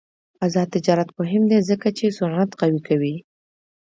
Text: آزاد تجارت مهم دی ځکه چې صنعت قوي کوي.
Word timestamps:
آزاد 0.45 0.67
تجارت 0.75 1.09
مهم 1.19 1.43
دی 1.51 1.59
ځکه 1.69 1.87
چې 1.97 2.15
صنعت 2.17 2.49
قوي 2.59 2.79
کوي. 2.87 3.15